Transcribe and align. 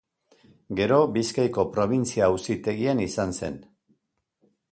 Gero 0.79 0.95
Bizkaiko 1.17 1.65
Probintzia-Auzitegian 1.75 3.05
izan 3.07 3.37
zen. 3.41 3.63